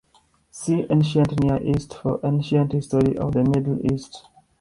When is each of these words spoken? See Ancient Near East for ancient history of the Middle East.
See 0.49 0.87
Ancient 0.89 1.39
Near 1.43 1.61
East 1.61 1.93
for 1.93 2.19
ancient 2.23 2.71
history 2.71 3.15
of 3.19 3.33
the 3.33 3.43
Middle 3.43 3.77
East. 3.93 4.25